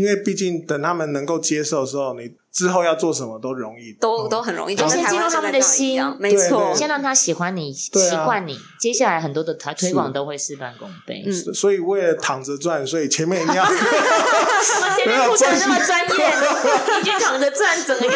[0.00, 4.28] 因为毕竟等他们能够接受的时候，你之后要做什么都容易，都嗯。
[4.30, 6.02] 都很容易，先进入他们的心。
[6.18, 6.70] 没错。
[6.72, 6.76] 对。
[6.76, 7.90] 先让他喜欢你，习
[8.24, 11.22] 惯你，接下来很多的推推广都会事半功倍。
[11.26, 11.32] 嗯。
[11.52, 16.08] 所以为了躺着赚，所以前面一定要 我前面 不讲那么专业，
[16.98, 18.14] 你去躺着赚，整个就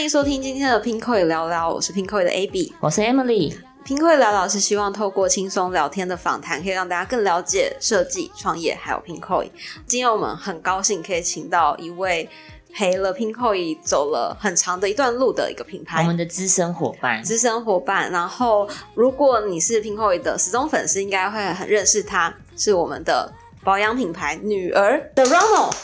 [0.00, 2.72] 欢迎收听今天的 Pinkoi 聊聊，我是 Pinkoi 的 AB。
[2.80, 9.50] 我是 Emily，Pinkoi 聊聊是希望透过轻松聊天的访谈，可以让大家更了解设计、创业，还有 Pinkoi。
[9.86, 12.26] 今天我们很高兴可以请到一位
[12.72, 17.22] 陪了 Pinkoi 走了很长的一段路的一个品牌我牌们的资深伙伴。
[17.22, 18.10] 资深伙伴。
[18.10, 23.30] 然后，如果你是 Pinkoi 的始终粉丝，应该会很认识他，是我们的
[23.62, 25.74] 保养品牌女儿的 Ronald。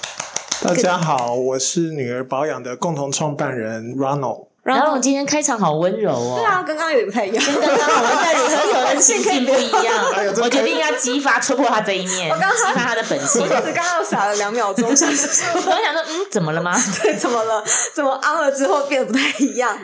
[0.64, 4.46] 大家好，我是女儿保养的共同创办人 Ronald。
[4.62, 7.44] 然后我今天开场好温柔哦，对啊，跟刚刚有点不太一样。
[7.44, 10.06] 跟刚刚我们在里头的心情不一样
[10.42, 13.42] 我决定要激发、戳破他这一面，激发他的本性。
[13.42, 16.74] 我刚刚又傻了两秒钟，想说我想说，嗯，怎么了吗？
[17.02, 17.62] 对，怎么了？
[17.94, 19.76] 怎么安了之后变得不太一样？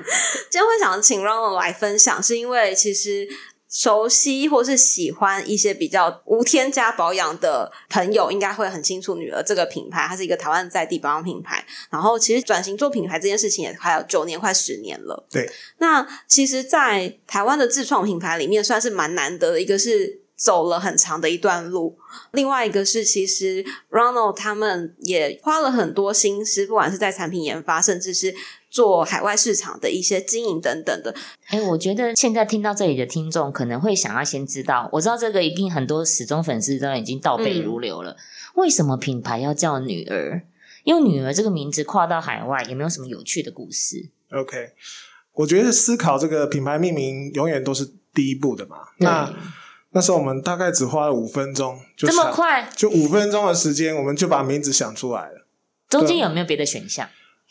[0.50, 3.28] 今天会想请 Ronald 来分享，是因为其实
[3.72, 11.64] 熟悉或是喜欢一些比较无添加保养的朋友，应该会很清楚女儿这个品牌，它是一个台湾在地保养品牌。
[11.90, 15.26] 然后其实转型做品牌这件事情也快有九年，快十年了。
[15.30, 19.60] 对，那其实，在台湾的自创品牌里面，算是蛮难得的。
[19.60, 21.96] 一个是走了很长的一段路，
[22.32, 28.34] 另外一个是其实 Ronald 他们也花了很多心思，不管是在产品研发，甚至是
[28.68, 31.14] 做海外市场的一些经营等等的。
[31.46, 38.16] 哎，我觉得现在听到这里的听众可能会想要先知道，我知道这个一定很多始终粉丝都已经倒背如流了。
[38.56, 40.42] 为什么品牌要叫女儿？
[40.82, 44.72] 因为女儿这个名字跨到海外，有没有什么有趣的故事？OK，
[45.34, 48.78] 我觉得思考这个品牌命名永远都是第一步的嘛。
[48.98, 49.36] 那对
[49.92, 55.46] 那时候我们大概只花了五分钟，就这么，快，就五分钟的时间，我们就把名字想出来了，
[55.88, 57.08] 中间有没有别的选项？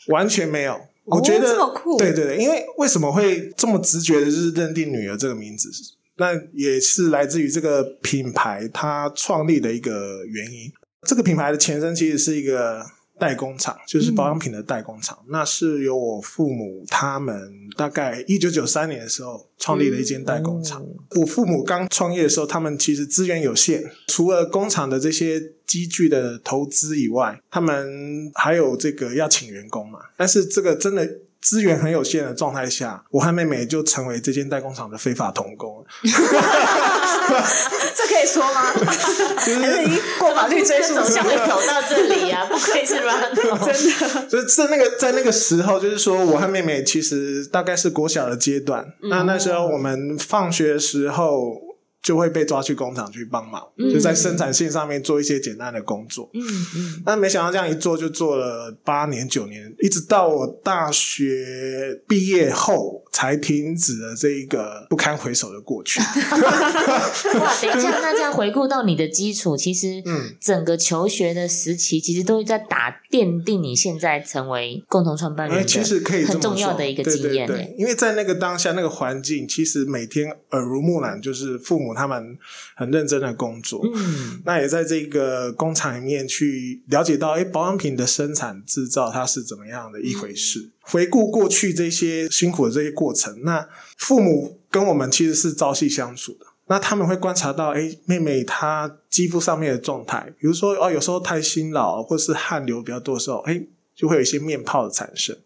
[0.08, 0.80] 完全没有。
[1.04, 5.68] 我觉得、哦这么酷对对对，因为为什么会这么直觉的，就是认定女儿这个名字，
[6.16, 10.72] 那也是来自于这个品牌它创立的一个原因。
[11.02, 12.84] 这个品牌的前身其实是一个
[13.18, 15.18] 代工厂，就是保养品的代工厂。
[15.28, 20.84] 那是由我父母他们大概一九九三年的时候创立了一间代工厂。
[21.20, 30.00] 我父母刚创业的时候，他们其实资源有限，除了工厂的这些机具的投资以外，他们还有这个要请员工嘛。
[30.16, 31.08] 但是这个真的
[31.40, 35.84] 资源很有限的状态下，我和妹妹就成为这间代工厂的非法童工。
[37.96, 38.72] 这可以说吗？
[39.44, 41.38] 就是已经过法律追诉走向会期？
[41.48, 42.44] 走到这里啊？
[42.50, 48.84] 不愧是 Ronald，真的，就是在那个在那个时候，就是说我和妹妹其实大概是国小的阶段。
[49.00, 51.60] 那那时候我们放学的时候
[52.02, 53.92] 就会被抓去工厂去帮忙，嗯。
[53.92, 56.28] 就在生产线上面做一些简单的工作。
[56.34, 56.42] 嗯
[56.76, 66.00] 嗯，但没想到这样一做就做了八年九年，一直到我大学毕业后才停止了这一个不堪回首的过去。
[67.38, 82.38] 哇，等一下， 那这样回顾到你的基础，其实嗯整个求学的时期，其实都是在打奠定你现在成为共同创办人其实可以很重要的一个经验对对对，因为在那个当下那个环境，其实每天耳濡目染，就是父母他们
[82.74, 83.80] 很认真的工作。
[83.94, 90.70] 嗯那也在这个工厂里面去了解到，哎，保养品的生产制造它是怎么样的一回事。
[90.80, 96.46] 回顾过去这些辛苦的这些过程，那父母跟我们其实是朝夕相处的。
[96.66, 103.62] 那他们会观察到，哎，妹妹她肌肤上面的状态，比如说哦，有时候太辛劳或是汗流比较多的时候，哎，
[103.94, 105.36] 就会有一些面泡的产生。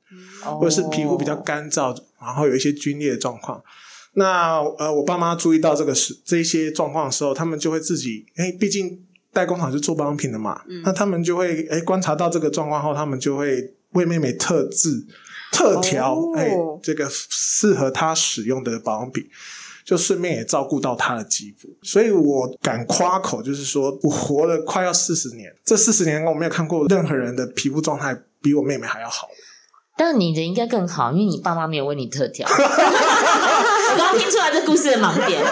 [0.44, 3.60] 哦或者是皮肤比较干燥，然后有一些皲裂的状况。
[4.18, 15.06] 那呃，我爸妈注意到这个是这一些状况的时候，他们就会自己，哎，毕竟代工厂是做保养品的嘛，嗯那他们就会哎观察到这个状况后，他们就会为妹妹特制、
[15.52, 16.50] 特调，哦哎、
[16.82, 19.28] 这个适合她使用的保养品。
[19.84, 29.28] 就顺便也照顾到她的肌肤，所以我敢夸口，就是说我活了快要四十年，这四十年我没有看过任何人的皮肤状态比我妹妹还要好。
[29.96, 32.48] 但你的应该更好，因为你爸妈没有为你特调。
[33.96, 35.42] 我我刚刚听出来这故事的盲点，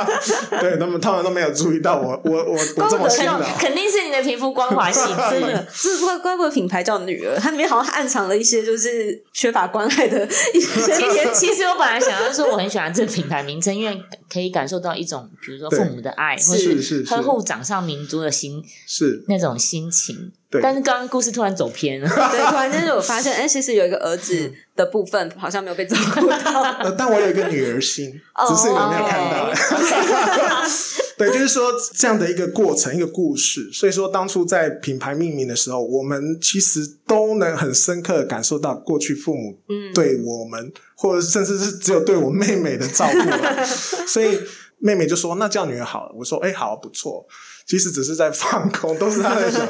[0.60, 3.32] 对他们他们都没有注意到我我我我这么新的。
[3.32, 5.30] 哦，肯定是你的皮肤光滑细致。
[5.30, 10.80] 真的，这怪怪不得品牌叫女儿，它里面好像暗藏了一些就是缺乏关爱的一些。
[10.92, 14.00] 其实，其实我本来想要说，我很喜欢这个品牌名称，因为
[14.32, 17.14] 可以感受到一种，比如说父母的爱，或是是是。
[17.14, 19.24] 呵护掌上明珠的心是。
[19.28, 20.32] 那种心情。
[20.50, 20.60] 对。
[20.62, 26.62] 但是刚刚故事突然走偏了， 对，突然间就有发现，哎，其实有一个儿子的部分好像没有被照顾到。
[26.80, 29.52] 呃，但我有一个女儿心， 哦只是你们没有看到。
[31.18, 33.70] 对，就是说这样的一个过程，一个故事。
[33.72, 43.66] 所以说，当初在品牌命名的时候，我们其实都能很深刻的感受到过去父母嗯，对我们，或者甚至是只有对我妹妹的照顾。
[44.06, 44.40] 所以
[44.78, 47.26] 妹妹就说：“那叫女儿好了。”我说：“哎、好，不错。”
[47.68, 49.68] 其实只是在放空，都是她在想。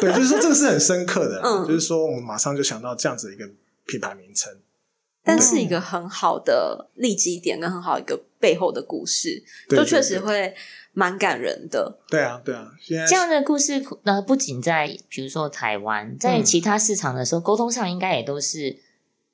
[0.00, 3.44] 对，就是说这个是很深刻的，嗯就是说我们马上就想到这样子一个
[3.88, 4.60] 品牌名称。
[5.24, 10.54] 但是一个很好的立基点跟很好一个背后的故事，对就确实会
[10.92, 11.98] 蛮感人的。
[12.08, 18.78] 对啊，对啊，现在这样的故事呢，不仅在比如说台湾，在嗯其他市场的时候，沟通上应该也都是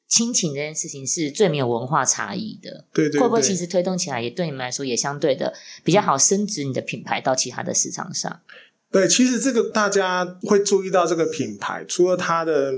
[0.08, 2.86] 亲情这件事情是最没有文化差异的。
[2.92, 5.54] 对对对，会不会其实推动起来也对你们来说也相对的
[5.84, 8.40] 比较好升值你的品牌到其他的市场上？
[8.90, 12.72] 对，其实这个大家会注意到这个品牌，除了它的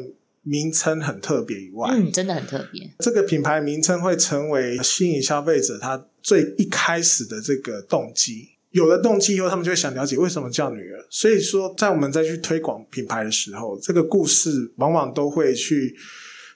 [0.48, 2.88] 名称很特别以外，嗯，真的很特别。
[3.00, 8.50] 这个品牌名称会成为吸引消费者他最一开始的这个动机。
[8.70, 11.04] 有了动机以后，他们就会想了解为什么叫女儿。
[11.10, 15.96] 所以说，在我们再去推广品牌的时候，这个故事往往都会去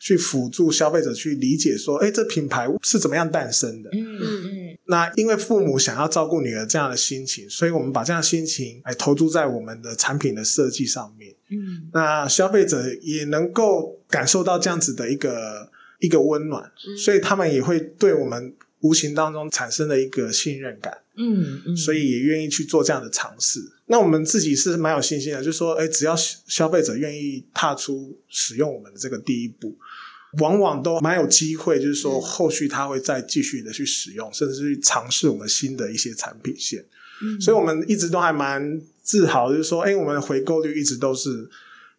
[0.00, 3.90] 去辅助消费者去理解说，哎，这品牌是怎么样诞生的。
[3.92, 4.44] 嗯嗯
[4.90, 11.32] 那因为父母想要照顾女儿这样的心情，所以我们把这样的心情来投注在我们的产品的设计上面。
[11.48, 15.70] 嗯那消费者也能够感受到这样子的一个
[16.00, 23.60] 一个温暖，嗯所以他们也会对我们无形当中产生了一个信任感，嗯嗯，所以也愿意去做这样的尝试。
[23.86, 29.76] 那我们自己是蛮有信心的，就是说，哎，只要消消费者愿意踏出使用我们的这个第一步。
[30.38, 36.84] 往往都蛮有机会，就是说嗯后续他会再继续的去使用，甚至是去尝试我们新的一些产品线。
[37.22, 41.50] 嗯所以我们一直都还蛮自豪，就是说，哎，我们的回购率一直都是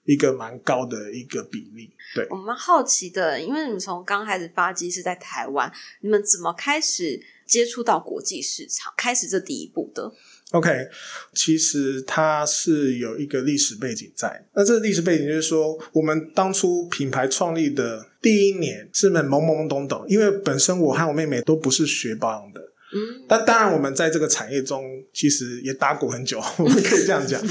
[0.05, 1.91] 一个蛮高的一个比例。
[2.15, 10.11] 对，我蛮好奇的，因为你们从刚开始发迹是在台湾，你们怎么开始接触到国际市场，开始这第一步的？
[10.51, 10.87] OK，
[11.33, 14.45] 其实它是有一个历史背景在。
[14.53, 22.59] 那这个历史背景就是说，我们当初品牌创立的第一年是很懵懵懂懂，因为本身我和我妹妹都不是学保养的。
[22.93, 24.83] 嗯，但当然，我们在这个产业中
[25.13, 27.41] 其实也打鼓很久， 我们可以这样讲。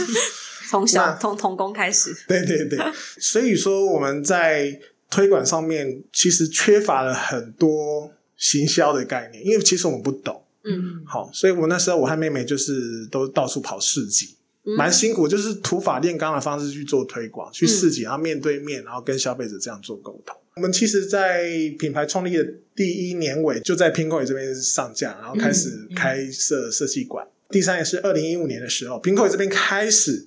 [0.68, 2.78] 从小从童工开始，对对对，
[3.18, 10.44] 所以说我们在推广上面其实缺乏了很多行销的概念，因为其实我们不懂。
[10.64, 14.76] 嗯，好，所以我那时候我和妹妹就是都到处跑市集，嗯。
[14.76, 20.36] 蛮辛苦，就是土法炼钢的方式去做推广，去市集，然后面对面，然后跟消费者这样做沟通。
[20.56, 21.48] 我们其实，在
[21.78, 27.26] 品牌创立的第一年尾，就在 Pinkoi 这边上架，然后开始开设设计馆。
[27.48, 30.26] 第三也是二零一五年的时候，Pinkoi 这边开始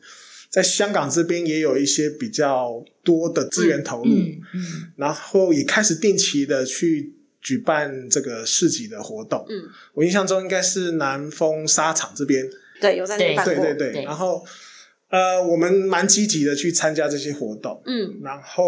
[0.50, 4.64] 在香港这边也有一些比较多的资源投入，嗯嗯
[4.96, 9.46] 然后也开始定期的去举办这个市集的活动。
[9.50, 12.50] 嗯，我印象中应该是南丰沙场这边，
[12.80, 14.04] 对，有在那里办过，对对对，对。
[14.06, 14.44] 然后
[15.10, 18.22] 呃，我们蛮积极的去参加这些活动，嗯。
[18.24, 18.66] 然后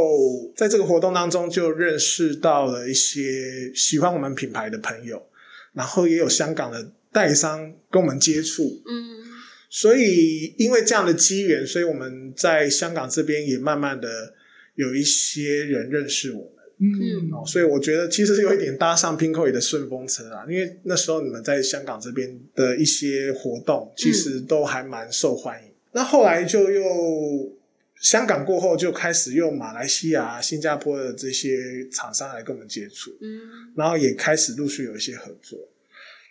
[0.55, 5.25] 在这个活动当中就认识到了一些喜欢我们品牌的朋友，
[5.73, 9.23] 然后也有香港的代商跟我们接触，嗯。
[9.69, 14.33] 所以因为这样的机缘，所以我们在香港这边也慢慢的
[14.75, 16.39] 有一些人认识我。
[16.39, 16.49] 们。
[16.77, 25.69] 嗯哦，所以我觉得其实是有一点搭上 Pinkoi 的顺风车啊，因为那时候你们在香港这边的一些活动，其实都还蛮受欢迎。
[25.93, 27.53] 那后来就又
[28.01, 33.39] 香港过后，就开始用马来西亚、新加坡的这些厂商来跟我们接触，嗯
[33.75, 35.57] 然后也开始陆续有一些合作。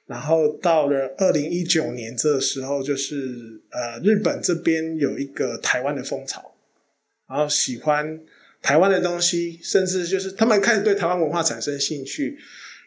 [0.06, 6.54] 然后到了二零一九年这时候，就是呃，日本这边有一个台湾的风潮，
[7.26, 8.20] 然后喜欢
[8.64, 12.38] 台湾的东西，甚至就是他们开始对台湾文化产生兴趣，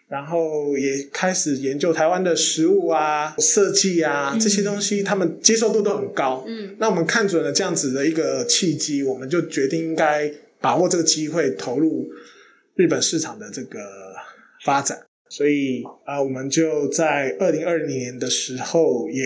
[0.09, 6.43] 然后也开始研究台湾的食物啊、设计啊嗯这些东西，他们接受度都很高。
[6.47, 12.09] 嗯那我们看准了这样子的一个契机，我们就决定应该把握这个机会，投入
[12.75, 13.79] 日本市场的这个
[14.65, 14.97] 发展。
[15.29, 19.23] 所以啊、我们就在二零二零年的时候也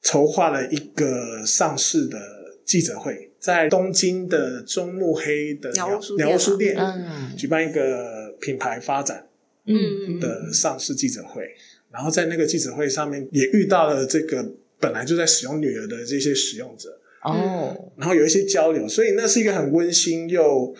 [0.00, 2.18] 筹划了一个上市的
[2.64, 7.36] 记者会，在东京的中目黑的鸟屋书店鸟屋书店嗯。
[7.36, 9.26] 举办一个品牌发展
[9.66, 10.20] 嗯。
[10.20, 11.56] 的上市记者会，
[11.90, 20.72] 然后在那个记者会上面也遇到了这个本来就在使用女儿的这些使用者，哦，然后有一些交流，所以那是一个很温馨又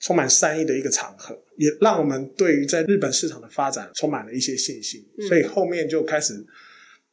[0.00, 5.28] 充满善意的一个场合，也让我们对于在日本市场的发展充满了一些信心，嗯。
[5.28, 6.44] 所以后面就开始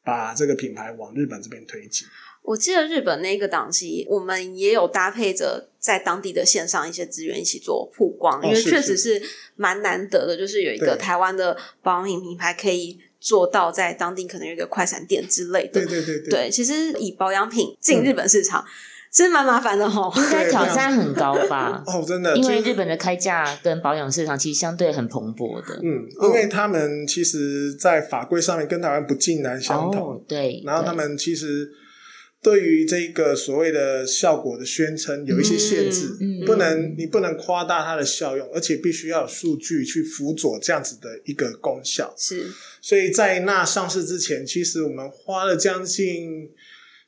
[0.04, 2.08] 把这个品牌往日本这边推进。
[2.48, 9.22] 我记得日本那个档期，我们也有搭配着在当地的线上一些资源一起做曝光，因为确实是
[9.58, 15.74] 蛮难得的，就是有一个台湾的保养品品牌可以做到在当地可能有一个快闪店之类的。
[15.74, 18.64] 对对对对，对，其实以保养品进日本市场、
[19.12, 20.10] 其实蛮麻烦的哦。
[20.16, 21.84] 应该挑战很高吧？
[21.86, 25.82] 哦，真的，因为日本的开价跟保养市场其实相对很蓬勃的。
[25.84, 31.70] 嗯，因为他们其实，在法规上面跟台湾不尽然相同，哦，对，然后他对们其实
[32.42, 42.14] 对于这个所谓的效果的宣称有一些限制，嗯嗯不能你不能夸大它的效用，而且必须要有数据去辅佐这样子的一个功效。
[42.18, 42.52] 是，
[42.82, 46.52] 所以在那上市之前，其实我们花了将近。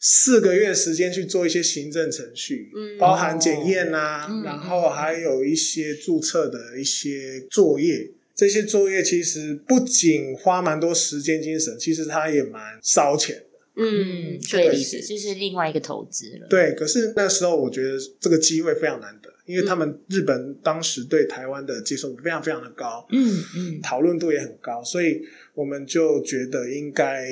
[0.02, 8.10] 四个月时间去做一些行政程序，嗯包含检验啊，嗯然后还有一些注册的一些作业。
[8.34, 13.49] 这些作业其实不仅花蛮多时间精神，其实它也蛮烧钱的。
[13.80, 16.48] 嗯，嗯，确实就是另外一个投资了。
[16.50, 25.22] 对，可是那时候我觉得这个机会非常难得，因为他们日本当时对台湾的接受度非常非常的高，嗯嗯，讨论度也很高，所以
[25.54, 27.30] 我们就觉得应该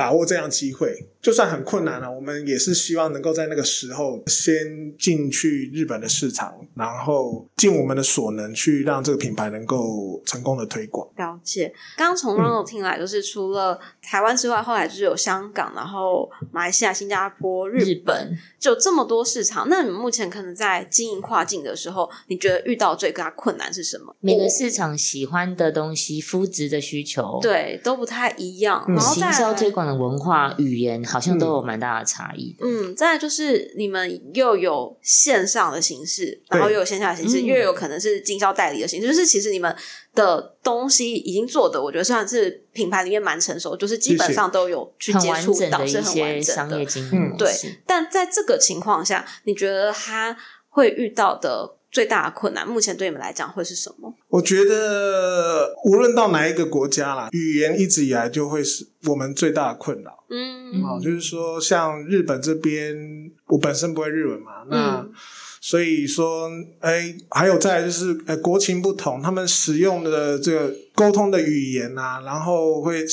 [0.00, 11.06] 把握这样机会，就算很困难了、我们也是希望能够在那个时候先进去日本的市场，然后尽我们的所能去让这个品牌能够成功的推广。
[11.16, 11.70] 了解。
[11.98, 19.68] 刚刚从 Ronald 听来，就是除了台湾之外，后来就是有香港，然后马来西亚、新加坡、日日本就这么多市场。
[19.68, 24.16] 那你目前可能在经营跨境的时候，你觉得遇到最大困难是什么？
[24.20, 28.82] 每个市场喜欢的东西、肤质的需求，，对，都不太一样。
[28.88, 32.66] 嗯行销推广的文化、语言，好像都有蛮大的差异的。
[32.66, 39.74] 嗯，再来就是你们又有线上的形式，然后又有线下的形式，嗯又有可能是经销代理的形式，就是其实你们
[40.14, 46.86] 的东西已经做的，我觉得算是品牌里面蛮成熟，就是基本上都有去接触到，是很些完整的商业。
[46.86, 47.52] 经营嗯对。
[47.86, 50.36] 但在这个情况下，你觉得他
[50.68, 54.14] 会遇到的最大的困难，目前对你们来讲会是什么？
[54.28, 60.24] 我觉得无论到哪一个国家啦，语言一直以来就会是我们最大的困扰。
[60.30, 62.96] 嗯哦，就是说，像日本这边，
[63.48, 65.12] 我本身不会日文嘛，那、嗯
[65.62, 73.04] 所以说，哎，还有再来就是，呃，国情不同，他们使用的这个沟通的语言啊，然后会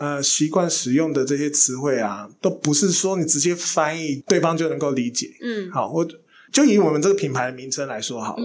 [0.00, 5.30] 呃习惯使用的这些词汇啊，都不是说你直接翻译对方就能够理解。
[5.40, 6.06] 嗯好，我
[6.54, 8.42] 就以我们这个品牌的名称来说好了。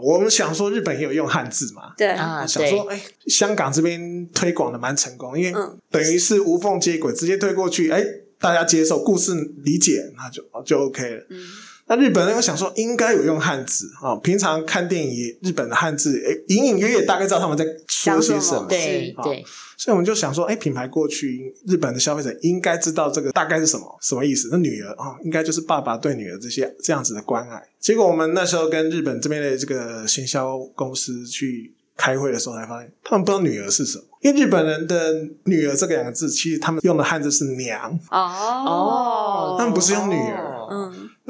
[0.00, 5.76] 我们想说日本也有用汉字嘛，对，啊，想说，哎，香港这边推广的蛮成功，因为嗯。
[5.90, 8.00] 等于是无缝接轨，直接推过去，哎，
[8.38, 11.26] 大家接受，故事理解，那就就 OK 了。
[11.30, 11.44] 嗯
[11.90, 18.60] 那日本人又想说，应该有用汉字啊、哦，平常看电影也日本的汉字，哎，隐隐约约大概知道他们在说些什么。
[18.60, 19.44] 好对对，
[19.76, 24.50] 所以我们就想说，哎，品牌过去，日本的消费者应该知道这个大概是什么什么意思。
[24.52, 27.60] 那女儿啊、哦，应该就是爸爸对女儿这些这样子的关爱。
[27.80, 34.04] 结果我们那时候跟日本这边的这个行销公司去开会的时候，才发现他们不知道女儿是什么。
[34.20, 35.14] 因为日本人的
[35.46, 40.49] “女儿”这个两个字，其实他们用的汉字是“娘哦，他们不是用女儿哦嗯”。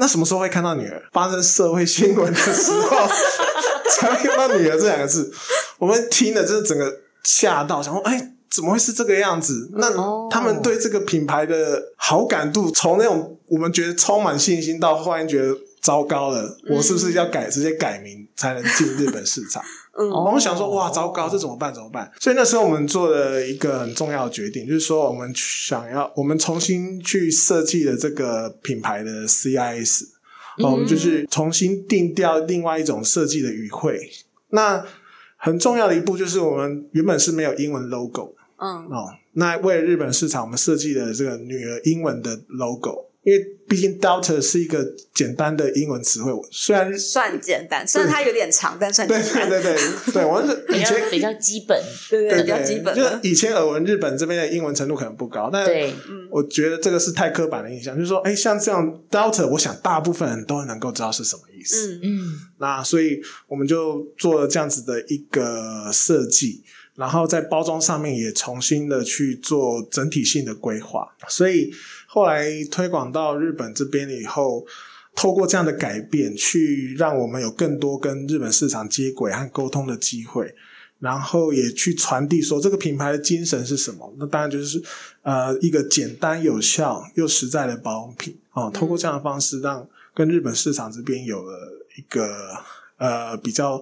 [0.01, 0.99] 那什么时候会看到女儿？
[1.13, 3.07] 发生社会新闻的时候
[3.99, 5.31] 才会看到“女儿”这两个字。
[5.77, 6.91] 我们听了，就是整个
[7.23, 19.63] 吓到，想说：“哎，怎么会是这个样子？”那哦他们对这个品牌的好感度，从那种我们觉得充满信心，到忽然觉得糟糕了，我是不是要改直接改名才能进日本市场？
[19.97, 21.73] 嗯哦我们想说，哇，糟糕，这怎么办？
[21.73, 22.09] 怎么办？
[22.19, 30.03] 所以那时候我们做了一个很重要的决定，就是说我们想要，我们重新去设计了这个品牌的 CIS，、
[30.63, 33.99] 我们就是重新定调另外一种设计的语汇。
[34.49, 34.85] 那
[35.37, 49.49] 很重要的一步就是我们原本是没有英文 logo 嗯哦，那为了日本市场，我们设计了这个女儿英文的 logo，因为毕竟 “doubter” 是一个简单的英文词汇，虽然算简单，虽然它有点长，但算对简单。
[49.49, 53.19] 对对对对，我是 比较以前比较基本，对对，对比较基本就是。
[53.21, 61.93] 以前耳闻日本这边的英文程度可能不高，但对，嗯我觉得这个是太刻板的印象，就是说，哎，像这样 Delta，我想大部分人都能够知道是什么意思。
[61.97, 66.63] 嗯嗯那所以我们就做了这样子的一个设计，
[66.95, 71.07] 然后在包装上面也重新的去做整体性的规划。
[71.27, 71.71] 所以
[72.13, 74.65] 后来推广到日本这边以后，
[75.15, 80.53] 透过这样的改变，去让我们有更多跟日本市场接轨和沟通的机会。
[80.99, 84.13] 然后也去传递说这个品牌的精神是什么。
[84.19, 84.79] 那当然就是
[85.23, 92.51] 呃一个简单有效又实在的保养品哦，通过这样的方式让跟日本市场这边有了一个
[92.97, 93.81] 呃比较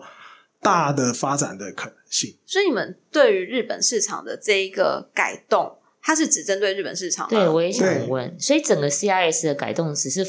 [0.61, 2.33] 大的发展的可能性。
[2.45, 7.27] 所以你们对于日本市场的这一个改动，它是只针对日本市场？
[7.29, 10.25] 对，我也想问，所以整个 CIS 的改动只是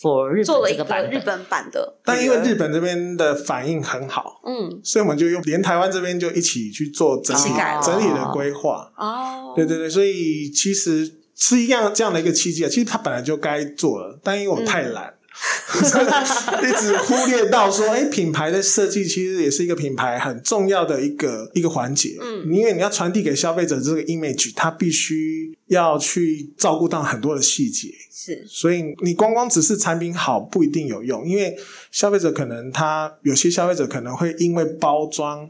[0.00, 1.02] for 日做了一个本。
[1.02, 4.80] 版日本版的，但因为日本这边的反应很好，嗯。
[4.82, 8.90] 所以我们就用连台湾这边就一起去做整体一起改整理的规划。
[8.96, 12.68] 哦，对对对，所以其实是一样这样的一个契机啊。
[12.68, 15.14] 其实它本来就该做了，但因为我们太懒，
[15.72, 22.18] 一直忽略到说，哎，品牌的设计其实也是一个品牌很重要的一个一个环节。
[22.20, 27.88] 嗯因为你要传递给消费者这个 image，它必须要去照顾到很多的细节。
[28.12, 31.56] 是所以你光光只是产品好不一定有用，因为
[31.90, 35.48] 消费者可能他有些消费者可能会因为包装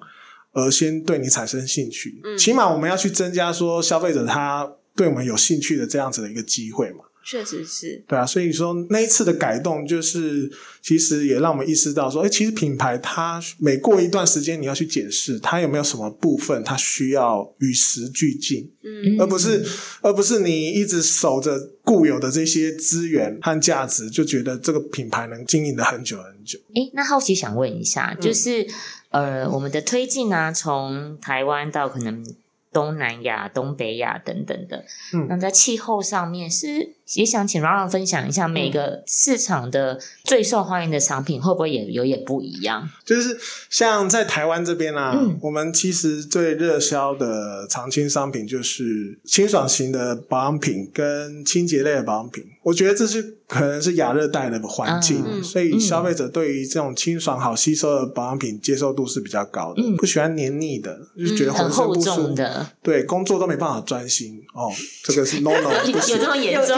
[0.52, 2.20] 而先对你产生兴趣。
[2.22, 7.04] 嗯起码我们要去增加说消费者他对我们有兴趣的这样子的一个机会嘛。
[7.30, 10.50] 确实是，对啊，所以说那一次的改动，就是
[10.82, 18.68] 其实也让我们意识到说，哎，其实品牌它每过一段时间，你要去检视它有没有什么部分它需要与时俱进。
[18.82, 19.64] 嗯而不是
[20.00, 26.58] 而不是你一直守着固有的这些资源和价值，就觉得这个品牌能经营的很久很久。
[26.74, 28.66] 诶，那好奇想问一下，嗯就是、
[29.10, 32.24] 呃，我们的推进啊，从台湾到可能
[32.72, 42.88] 东南亚、东北亚等等的，嗯那在气候上面是也想请 Ron 分享一下嗯每个市场的最受欢迎的商品会不会也有也不一样？
[43.04, 43.38] 就是
[43.68, 52.44] 像在台湾这边啊，嗯我们其实最热销的常青商品就是清爽型的保养品跟清洁类的保养品。
[52.62, 62.16] 我觉得这是可能是亚热带的环境，嗯所以消费者对于这种清爽好吸收的保养品接受度是比较高的，嗯不喜欢黏腻的，就觉得浑身很厚不舒服。
[62.26, 64.70] 重的，对，工作都没办法专心哦，
[65.02, 66.76] 这个是 no no 有这么严有重？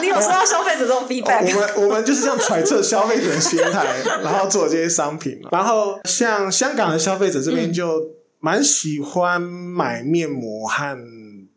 [0.00, 1.54] 你有收到消费者这种哦 feedback？
[1.54, 5.48] 我们我们就是这样揣测消费者的心态，然后做这些商品嘛。
[5.52, 8.02] 然后像香港的消费者这边就
[8.40, 10.96] 蛮喜欢买面膜和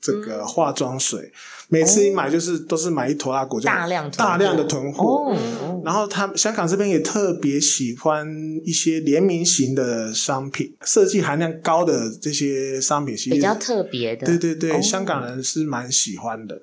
[0.02, 1.32] 这个化妆水，
[1.70, 5.34] 每次一买就是都是买一坨拉果，就大量大量的囤货。
[5.34, 8.28] 哦，然后他们香港这边也特别喜欢
[8.66, 16.62] 一些联名型的商品，设计含量高的这些商品，其实比较特别的，对对对，哦香港人是蛮喜欢的。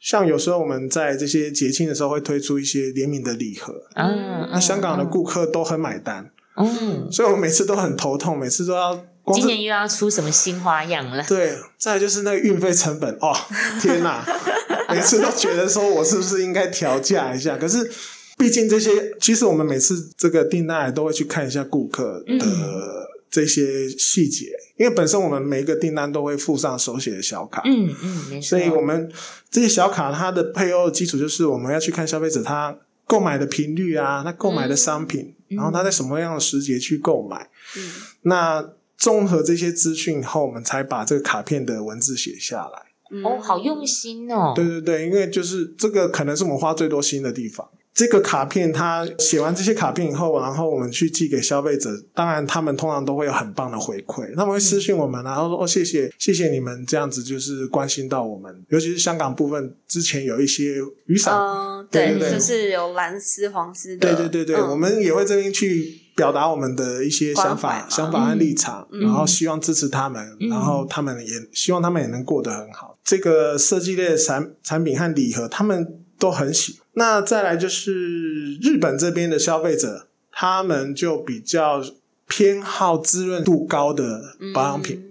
[0.00, 11.24] 像有时候我们在这些节庆的时候会推出一些联名的礼盒，嗯，那香港的嗯顾客都很买单，嗯，所以我们每次都很头痛，每次都要今年又要出什么新花样了？
[11.28, 13.34] 对，再来就是那个运费成本哦，
[13.82, 14.24] 天哪，
[14.88, 17.58] 每次都觉得说我是不是应该调价一下？
[17.58, 17.90] 可是
[18.38, 24.46] 毕竟这些，其实我们每次这个订单都会去看一下顾客的这些细节，
[24.78, 28.48] 因为本身我们每一个订单都会附上手写的小卡，嗯嗯，没错。
[28.48, 29.12] 所以我们
[29.50, 37.50] 这些小卡它的配欧的基础就是我们要去看消费者他购买的频率啊，他购买的商品，然后他在什么样的时节去购买。
[37.76, 37.90] 嗯
[38.22, 42.82] 那综合这些资讯后，我们才把这个卡片的文字写下来。
[43.10, 44.52] 嗯哦，好用心哦。
[44.54, 47.68] 对对对，因为就是这个可能是我们花最多心的地方。
[47.94, 62.38] 这个卡片，他写完这些卡片以后，然后我们去寄给消费者，当然他们通常都会有很棒的回馈，他们会私信我们，然后说哦谢谢谢谢你们这样子，就是关心到我们，尤其是香港部分，之前有一些雨伞，嗯，对，对对对。
[62.38, 64.70] 就是有蓝丝、黄丝的，对对对对，嗯。
[64.70, 69.00] 我们也会这边去表达我们的一些想法、想法和立场，嗯。
[69.00, 70.48] 然后希望支持他们，嗯。
[70.48, 72.96] 然后他们也希望他们也能过得很好。
[73.02, 75.84] 这个设计类的产产品和礼盒，他们
[76.16, 76.78] 都很喜。
[76.98, 81.82] 那再来就是日本这边的消费者，他们就比较
[82.28, 84.96] 偏好滋润度高的保养品。
[84.96, 85.04] 嗯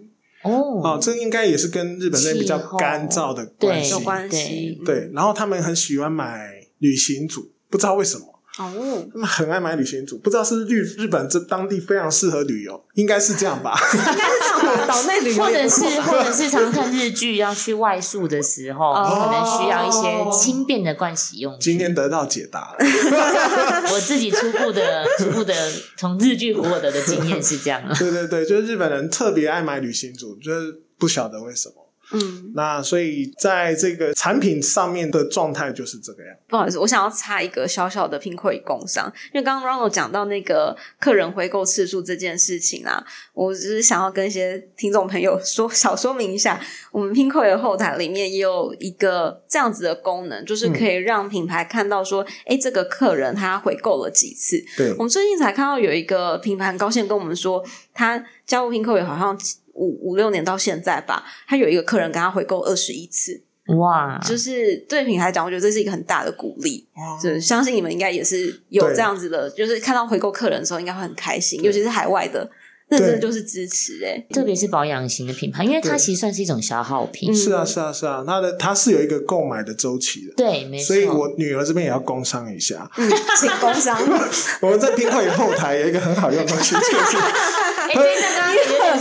[0.44, 4.00] 哦哦，这应该也是跟日本那边比较干燥的关系有。
[4.00, 8.37] 关系，对，然后他们很喜欢买旅行组，不知道为什么。
[8.60, 13.80] 哦，他们很爱买旅行组，不知道是日日本这当地非常适合旅游，应该是这样吧？
[13.94, 21.72] 应该是这样吧，岛内旅游或者是或者是常看日剧要去外宿的时候，哦可能需要一些轻便的盥洗用具。
[21.72, 22.78] 今天得到解答了。
[23.94, 25.54] 我自己初步的初步的
[25.96, 27.96] 从日剧获得的经验是这样啊。
[27.98, 31.87] 对对对，就是日本人特别爱买旅行组，就是不晓得为什么。
[32.14, 36.36] 嗯，那所以在这个产品上面的状态就是这个样。
[36.48, 46.60] 不好意思，我想要插一个小小的贫困工商，因为刚刚 Ronald 讲到那个客人回购次数这件事情啊，我只是想要跟一些听众朋友说小说明一下，
[46.92, 54.64] 我们 Pinko 的后台里面也有一个这样子的功能，就是可以让品牌看到说，哎、这个客人他回购了几次。
[54.78, 59.38] 对我们最近才看到有一个品牌很高兴跟我们说，他加入 Pinko 也好像
[59.78, 63.42] 五五六年到现在吧，他有一个客人跟他回购二十一次。
[63.78, 66.88] 哇，就是对品牌来讲，我觉得这是一个很大的鼓励。
[67.22, 72.50] 就是相信你们应该也是有这样子的，就是看到回购客人的时候，应该会很开心，尤其是海外的，
[72.90, 77.32] 那真的就是支持哎、特别是保养型的品牌，因为它其实算是一种消耗品。
[77.32, 80.34] 嗯是啊，是啊，是啊，它的它是有一个购买的周期的。
[80.38, 80.86] 对，没错。
[80.86, 82.90] 所以我女儿这边也要工商一下。
[82.98, 84.00] 嗯，请工商，
[84.62, 87.18] 我们在拼会后台有一个很好用的东西，就是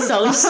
[0.08, 0.48] 熟悉。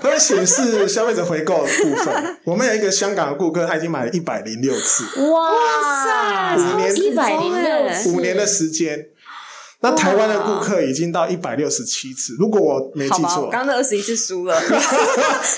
[0.00, 2.36] 它会显示消费者回购的部分。
[2.44, 9.08] 我们有一个香港的顾客，他已经买了一百零六次，哇五年一百零六次，五年的时间。
[9.82, 14.58] 那台湾的顾客已经到一百六十七次，如果我没记错，刚刚那二十一次输了，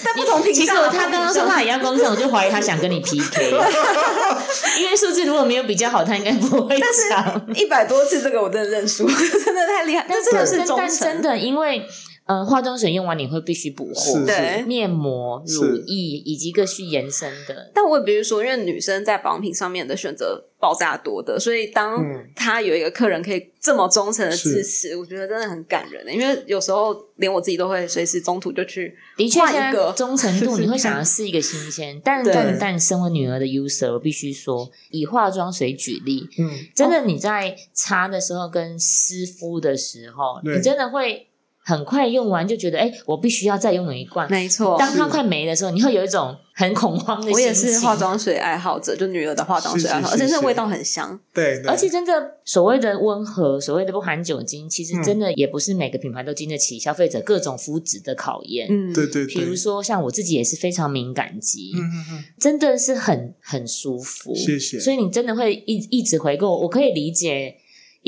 [0.05, 0.59] 但不同频道。
[0.59, 3.51] 其实我他刚刚说他也要公正，我就怀疑他想跟你 PK，
[4.81, 6.79] 因为数字如果没有比较好，他应该不会
[7.09, 7.47] 讲。
[7.55, 10.05] 一百多次，这个我真的认输， 真的太厉害。
[10.09, 11.87] 但这个是但真的，因为
[12.29, 14.63] 呃，化妆水用完你会必须补货，对。
[14.67, 17.73] 面膜、乳液以及各序延伸的。
[17.75, 22.29] 但我也必须说，因为女生在保养品上面的选择爆炸多的，所以当嗯。
[22.37, 26.13] 她有一个客人可以这么忠诚的支持，我觉得真的很感人的。
[26.13, 32.35] 因为有时候连我自己都会随时中途就去的确，一个忠诚度你会想要试一个新鲜，但对。
[32.35, 41.28] 但但身为女儿的 user，我必须说，以化妆水举例，嗯，真的你在擦的时候跟湿敷的时候，你真的会
[41.69, 44.27] 很快用完就觉得，哎，我必须要再拥有一罐。
[44.31, 47.35] 没错，当它快没的时候，你会有一种很恐慌的心情。
[47.35, 51.21] 我也是化妆水爱好者，就女儿的化妆水爱好者，是是是是而且那味道很香。
[51.35, 58.67] 对，对而且真的所谓的温和，所谓的不含酒精，其实嗯真的也不是每个品牌都经得起消费者各种肤质的考验。
[58.71, 64.35] 嗯，对对对，比如说，像我自己也是非常敏感肌，嗯嗯嗯，真的是很很舒服。
[64.35, 67.57] 谢谢所以你真的会一一直回购，我可以理解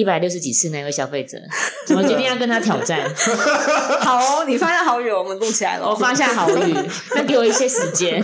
[0.00, 1.36] 一百六十几次那位消费者
[1.86, 3.06] 怎么决定要跟他挑战。
[4.00, 5.86] 好哦，你发现好友，我们录起来了。
[5.86, 6.74] 我发下好语，
[7.14, 8.22] 那给我一些时间，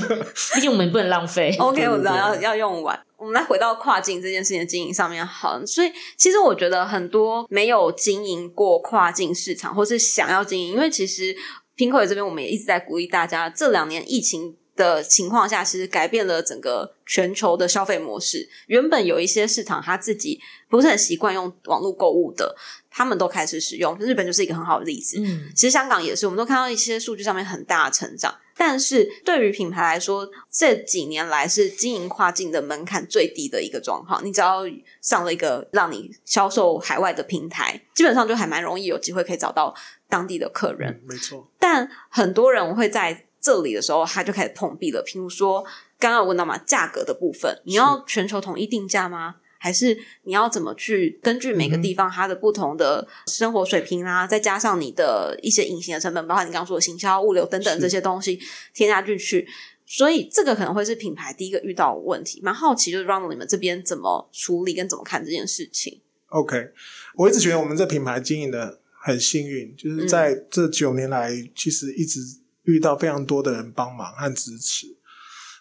[0.54, 1.54] 毕竟我们不能浪费。
[1.58, 2.98] OK，我知道要要用完。
[3.18, 11.36] 我们来回到跨境这件事情的经营上面好，所以其实我觉得很多没有经营过跨境市场，或是想要经营，因为其实
[11.76, 18.48] Pinko 这边我们也一直在鼓励大家，这两年疫情的情况下，其实改变了整个全球的消费模式。
[18.66, 22.54] 原本有一些市场他自己不是很习惯用网络购物的，
[22.90, 25.18] 他们都开始使用，日本就是一个很好的例子。
[25.18, 28.34] 嗯，其实香港也是，我们都看到一些数据上面很大的成长。
[28.58, 34.24] 但是对于品牌来说，这几年来是经营跨境的门槛最低的一个状况。
[34.24, 34.62] 你只要
[35.02, 39.74] 上了一个让你销售海外的平台，基本上就还蛮容易有机会可以找到
[40.08, 40.90] 当地的客人。
[40.90, 45.04] 嗯没错，但很多人会在这里的时候，他就开始碰壁了。
[45.06, 45.64] 譬如说，
[46.00, 49.36] 刚刚有问到嘛，价格的部分，你要全球统一定价吗？
[49.58, 58.38] 还是你要怎么去根据每个地方它的不同的生活水平啊，再加上你的一些隐形的成本，包括你刚刚说的行销、物流等等是这些东西
[58.74, 59.46] 添加进去，
[59.86, 62.40] 所以这个可能会是品牌第一个遇到的问题。
[62.42, 66.00] 蛮好奇，就是让你们这边怎么处理跟怎么看这件事情。
[66.28, 66.72] OK，
[67.14, 72.20] 我一直觉得我们这品牌经营的很幸运，就是在这九年来，其实一直
[72.66, 74.86] 遇到非常多的人帮忙和支持。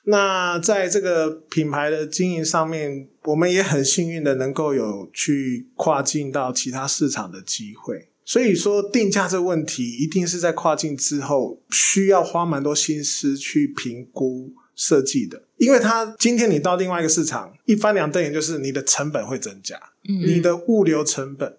[0.07, 8.09] 那在这个品牌的经营上面，我们也很幸运的能够有去跨境到其他市场的机会。
[8.23, 19.75] 所以说，定价这个问题一定是在跨境之后需要花蛮多心思去评估设计的，因为它今天你到另外一个市场，一翻两瞪眼就是你的成本会增加。
[20.07, 21.57] 嗯你的物流成本，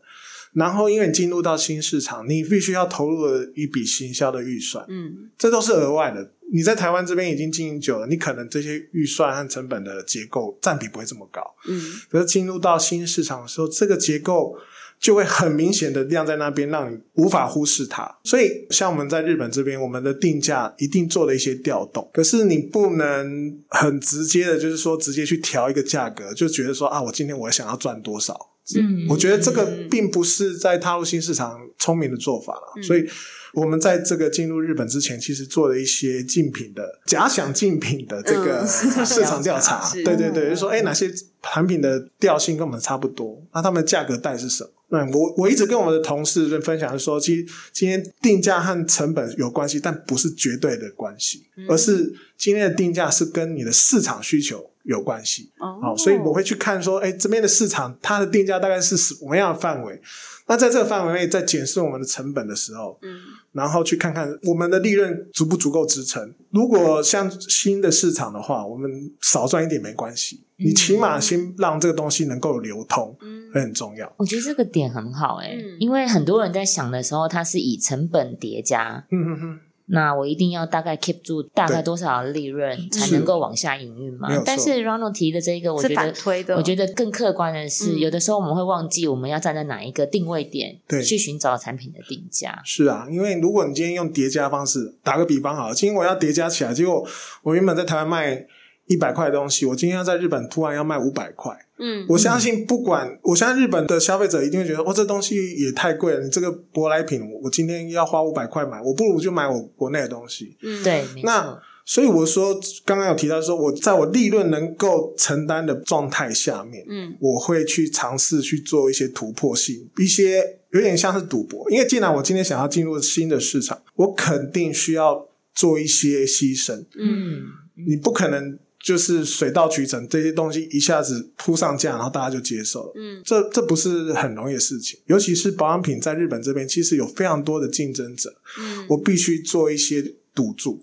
[0.57, 6.33] 然后因为你进入到新市场，你必须要投入了一笔行销的预算，嗯这都是额外的。
[6.51, 11.43] 你在台湾这边已经经营久了，你可能这些预算和成本的结构占比不会这么高。
[11.69, 14.57] 嗯可是进入到新市场的时候，这个结构
[14.99, 18.19] 就会很明显的亮在那边，让你无法忽视它。
[18.25, 28.35] 所以，像我们在日本这边，我们的定价一定做了一些调动，可是你不能很直接的，就是说直接去调一个价格，就觉得说啊，我今天我想要赚多少。
[28.75, 29.07] 嗯。
[29.09, 32.83] 我觉得这个并不是在踏入新市场聪明的做法了，嗯。
[32.83, 33.09] 所以
[33.55, 38.67] 我们在这个进入日本之前，其实做了一些竞品的假想竞品的这个嗯。
[39.07, 40.03] 市场调查， 是。
[40.03, 44.71] 对对对，就说哎哪些产品的调性跟我们差不多，那他们的价格带是什么？
[44.89, 51.67] 那我我一直跟我们的同事分享说，其实今天定价和成本有关系，但不是绝对的关系，嗯。
[51.69, 55.51] 而是今天的定价是跟你的市场需求有关系。
[55.59, 60.01] 哦好，所以我会去看说，哎，这边的市场它的定价大概是什么样的范围？
[60.49, 63.19] 那在这个范围内，在检视我们的成本的时候，嗯
[63.53, 66.35] 然后去看看我们的利润足不足够支撑。
[66.51, 68.91] 如果像新的市场的话，我们
[69.23, 74.13] 少赚一点没关系，你起码先让这个东西能够流通，嗯会很重要。
[74.19, 84.29] 我觉得这个点很好哎、嗯因为很多人在想的时候，它是以成本叠加，嗯哼哼，那我一定要大概 keep 住大概多少利润才能够往下营运嘛？
[84.45, 92.61] 但是 Ronald 提的这个，我觉得推的我觉得更客观的是，嗯有的时候我们会忘记我们要站在哪一个定位点对去寻找产品的定价。
[92.65, 97.07] 是啊，因为如果你今天用叠加方式，打个比方好了，今天我要叠加起来，结果
[97.43, 98.47] 我原本在台湾卖
[98.87, 110.57] 一百块的东西，我今天要在日本突然要卖五百块，嗯我相信不管，我相信日本的消费者一定会觉得，哦，这东西也太贵了，你这个舶来品，我今天要花五百块买，我不如就买我国内的东西。
[110.63, 121.71] 嗯对，那，所以我说，刚刚有提到说，我在我利润能够承担的状态下面，嗯我会去尝试去做一些突破性，一些有点像是赌博。
[121.71, 126.85] 因为既然我今天想要进入新的市场，我肯定需要做一些牺牲。
[126.99, 127.43] 嗯
[127.87, 132.93] 你不可能就是水到渠成，这些东西一下子铺上架，然后大家就接受了。
[132.95, 140.81] 嗯这这不是很容易的事情，尤其是保养品在日本这边，其实有非常多的竞争者，嗯我必须做一些赌注。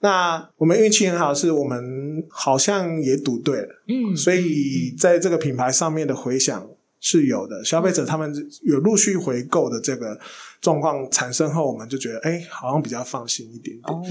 [0.00, 6.68] 那我们运气很好，是我们好像也赌对了，嗯，所以在这个品牌上面的回响
[7.08, 7.64] 是有的。
[7.64, 10.18] 消费者他们有陆续回购的这个
[10.60, 13.96] 状况产生后，我们就觉得，哎，好像比较放心一点点。
[13.96, 14.02] 哦，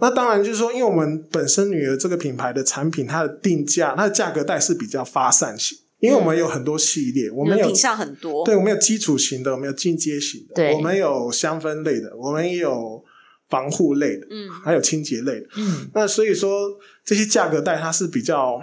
[0.00, 13.04] 那当然就是说，因为我们本身女儿这个品牌的产品，它的定价、它的价格带是比较发散型，因为我们有很多系列，我们有品相很多，对，我们有基础型的，我们有进阶型的，我们有香氛类的，我们也有
[13.48, 15.46] 防护类的，嗯还有清洁类的。
[15.56, 18.60] 嗯那所以说这些价格带它是比较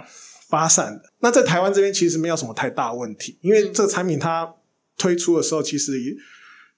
[0.50, 1.10] 发散的。
[1.20, 4.52] 那在台湾这边其实没有什么太大问题，因为这个产品它
[4.98, 6.14] 推出的时候，其实也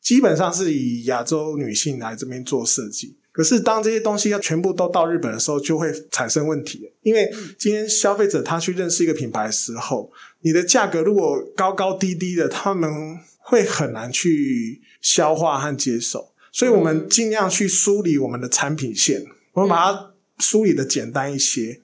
[0.01, 3.17] 基本上是以亚洲女性来这边做设计。
[3.33, 6.93] 可是当这些东西要全部都到日本的时候，就会产生问题。
[7.01, 12.91] 因为今天消费者他去认识一个品牌的时候，你的价格如果高高低低的，他们
[13.39, 16.35] 会很难去消化和接受。
[16.53, 21.81] 所以我们尽量去梳理我们的产品线，我们把它梳理的简单一些。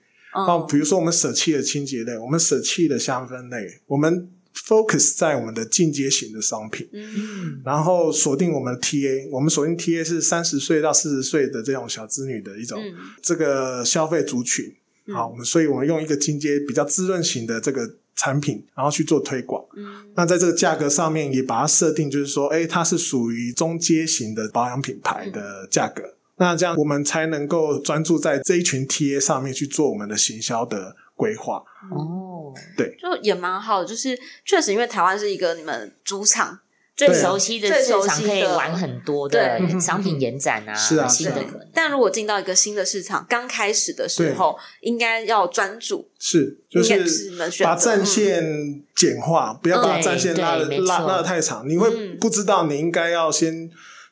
[0.47, 14.65] 哦，嗯比如说我们舍弃了清洁类，我们舍弃了香氛类，我们 focus 在我们的进阶型的商品，嗯嗯然后锁定我们的 TA，我们锁定 TA 是三十岁到四十岁的这种小资女的一种、嗯这个消费族群。
[15.07, 19.65] 嗯好，我们所以我们用一个进阶比较滋润型的这个产品，然后去做推广。
[19.77, 26.03] 嗯那在这个价格上面也把它设定，就是说，哎，它是属于中阶型的保养品牌的价格。
[26.39, 31.63] 那这样我们才能够专注在这一群 TA 上面去做我们的行销的规划。
[31.91, 32.97] 哦，对。
[33.01, 36.61] 就也蛮好的，就是确实因为台湾是一个你们主场，
[36.97, 39.69] 最熟悉的最市场可以熟悉的玩很多的对。
[39.81, 41.69] 商品延展啊，是啊是啊新的可能。
[41.73, 52.19] 但如果进到一个新的市场，刚开始的时候，应该要专注，是，就是把战线简化，不要把对战线拉的拉拉的太长，你会嗯。
[52.19, 53.71] 不知道你应该要先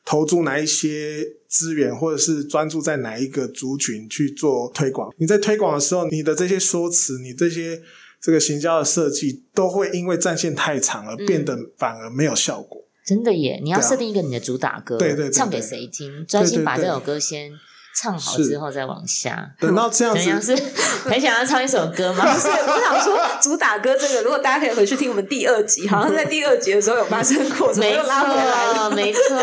[0.09, 5.13] 投注哪一些资源，或者是专注在哪一个族群去做推广。
[5.17, 7.81] 你在推广的时候，你的这些说辞，你这些
[8.21, 12.85] 这个行销的设计，都会因为战线太长而变得反而没有效果。
[13.05, 13.59] 真的耶！
[13.61, 16.25] 你要设定一个你的主打歌，对对对唱给谁听？
[16.25, 17.51] 专心把这首歌先
[17.99, 19.49] 唱好之后再往下。
[19.59, 20.63] 等到这样子，是
[21.09, 22.25] 很想要唱一首歌吗？
[22.25, 28.89] 不 是，我想说主打歌这个，如果大家可以回去听我们第二集，好像在第二集的时候有发生过，怎么没又拉回来了？
[28.89, 29.35] 错，没错，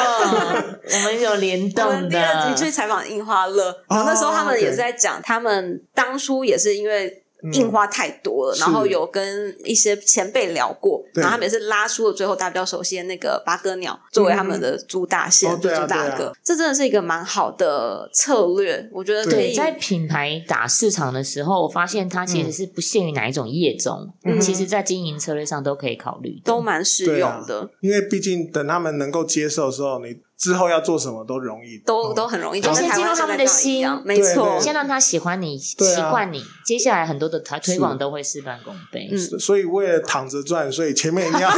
[0.93, 2.75] 我们有联我动们第二集去。
[2.75, 16.33] 采访印花乐，然后那时候他们也是在讲，他们当初也是因为印花太多了，是然后有跟一些前辈聊过，然后他们也是拉出了最后大家比较熟悉的那个八哥鸟作为他们的主打线、主打歌，对啊。
[16.43, 26.41] 这真的是一个蛮好的策略，我觉得可对，以在品牌打市场的时候，我发现它其实是不限于哪一种业种，嗯其实在经营策略上都可以考虑。
[26.45, 32.15] 都蛮实对啊用的，因为毕竟等他们能够接受的时候，你之后要做什么都容易，都嗯。
[32.15, 33.89] 都很容易，就就是跟台进入他们的心。
[34.05, 34.59] 没错。
[34.59, 35.75] 对，先让他喜欢你，习
[36.11, 39.09] 惯你，接下来很多的推推广都会事半功倍。
[39.11, 39.19] 嗯。
[39.41, 41.51] 所以为了躺着赚，所以前面一定要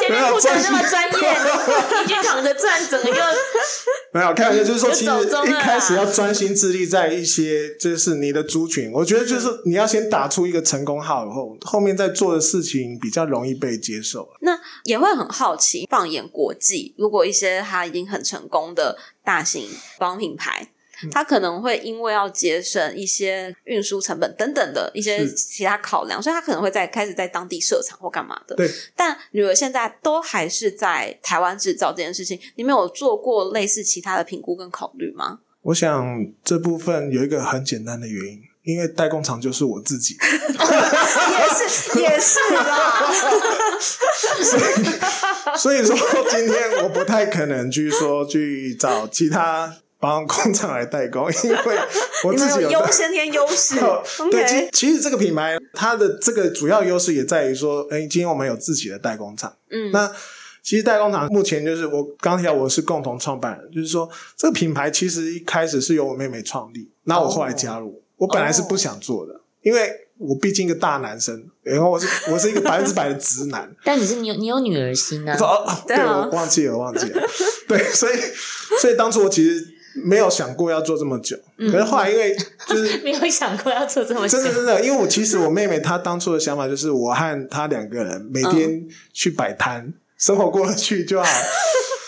[0.00, 1.36] 前面不讲得那么专业，
[2.02, 3.20] 你去躺着赚，整个就
[4.12, 14.28] 没有开玩笑，就是说，其实一开始要专心致力在一些就是你的族群，我觉得就是你要先打出一个成功号以后，后面再做的事情比较容易被接受。
[14.40, 20.68] 那也会很好奇，放眼国际，如果一些它已经很成功的大型保养品牌，
[21.02, 28.54] 嗯它可能会因为要节省一些运输成本等等的一些其他考量，所以他可能会在开始在当地设厂或干嘛的。
[28.54, 35.40] 对，但女儿现在都还是在台湾制造这件事情，你们有做过类似其他的评估跟考虑吗？
[35.62, 43.10] 我想这部分有一个很简单的原因，因为代工厂就是我自己， 也是，也是啦。
[44.42, 44.62] 所以
[45.56, 45.96] 所以说
[46.30, 51.58] 今天我不太可能去说去找其他保养工厂来代工，因为
[52.24, 53.76] 我自己有优先天优势。
[54.30, 59.56] 对，其其实这个品牌它的这个主要优势也在于说，哎，今天我们有自己的代工厂。
[59.70, 60.10] 嗯，那
[60.62, 73.68] 其实代工厂目前就是我刚提到我是共同创办人，就是说这个品牌其实一开始是由我妹妹创立，那我后来加入，我本来是不想做的，因为我毕竟一个大男生，然后我是我是一个百分之百的直男。
[73.84, 75.36] 但你是你有你有女儿心啊
[75.88, 77.20] 对我忘记了，忘记了。
[77.66, 78.16] 对，所以
[78.80, 79.66] 所以当初我其实
[80.04, 82.36] 没有想过要做这么久，可是后来因为
[82.68, 84.44] 就是 没有想过要做这么久真。
[84.44, 91.28] 的真的，因为我其实我妹妹她当初的想法就是，我和她两个人每天去摆摊，生活过得去就好。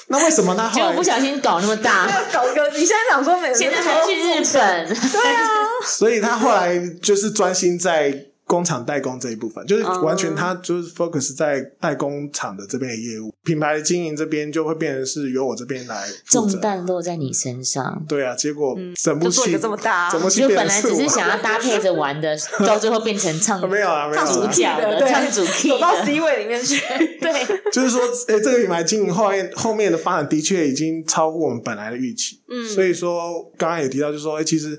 [0.09, 1.03] 那为什么她后来结果不？
[1.03, 16.07] 小心搞那么大，搞个，你现在想说每现在还去日本，对啊，所以他后来就是专心在工厂代工这一部分，就是嗯完全他就是 focus 在代工厂的这边的业务，品牌的经营这边就会变成是由我这边来。
[16.27, 18.05] 重担落在你身上。
[18.07, 26.79] 对啊，结果整部戏这么大整部戏就本来只是想要搭配着玩的，到最后变成唱 没有啊，没有唱主角的，对唱主 key 走到，C 位里面去。
[27.18, 27.33] 对，
[27.73, 32.42] 就是说，诶、这个品牌经营后面后面的发展的确已经超过我们本来的预期。
[32.51, 34.79] 嗯所以说刚刚也提到，就是说，诶、其实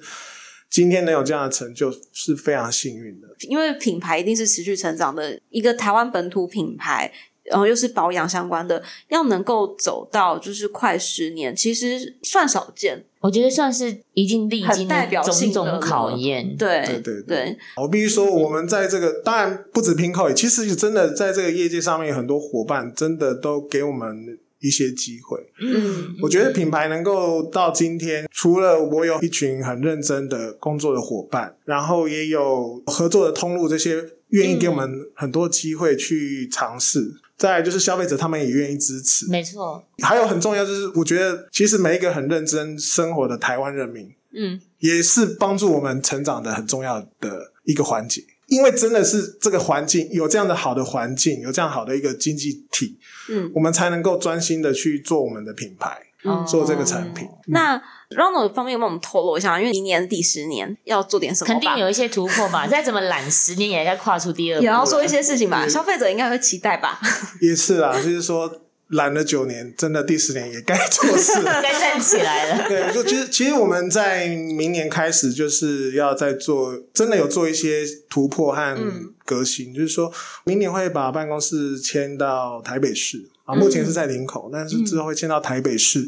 [0.76, 3.28] 今天能有这样的成就是非常幸运的。
[3.48, 7.10] 因为品牌一定是持续成长的一个台湾本土品牌，
[7.46, 13.06] 然后又是保养相关的，要能够走到就是快十年，其实算少见。
[13.22, 16.58] 我觉得算是已经历经很代表性的了种种考验。
[16.58, 25.39] 对对对对，我必须说，我们在这个当然不止 Pinko，其实真的在这个业界上面，很多伙伴真的都给我们一些机会。
[25.60, 37.15] 嗯我觉得品牌能够到今天，除了我有一群很认真的工作的伙伴，然后也有合作的通路，这些愿意给我们很多机会去尝试。
[37.38, 39.30] 再来就是消费者，他们也愿意支持。
[39.30, 48.23] 没错，还有很重要就是，我觉得其实每一个很认真生活的台湾人民，嗯，也是帮助我们成长的很重要的一个环节。
[48.47, 52.97] 因为真的是这个环境有这样的好的环境，有这样好的一个经济体，
[53.29, 57.27] 嗯我们才能够专心的去做我们的品牌，嗯做这个产品。
[57.47, 61.47] 那 Ronald 方面帮我们透露一下，因为明年第十年要做点什么？
[61.47, 62.67] 肯定有一些突破吧。
[62.69, 64.63] 再怎么懒，十年也该跨出第二步。
[64.63, 66.99] 也要做一些事情吧，嗯消费者应该会期待吧？
[67.41, 68.47] 也是啦，就是说
[68.89, 71.60] 懒了九年，真的第十年也该做事了。
[71.63, 72.67] 该站起来了。
[72.69, 80.13] 对，就其实其实我们在明年开始就是要在做，真的有做一些突破和嗯革新，就是说
[80.45, 86.08] 明年会把办公室迁到台北市啊，嗯目前是在林口，但是之后会迁到台北市，